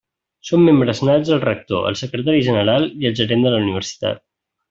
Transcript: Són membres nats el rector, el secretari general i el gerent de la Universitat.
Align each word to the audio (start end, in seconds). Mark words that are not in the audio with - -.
Són 0.51 0.63
membres 0.67 1.01
nats 1.09 1.29
el 1.35 1.43
rector, 1.43 1.85
el 1.91 1.99
secretari 2.01 2.41
general 2.49 2.89
i 3.05 3.11
el 3.11 3.17
gerent 3.21 3.47
de 3.49 3.53
la 3.57 3.61
Universitat. 3.67 4.25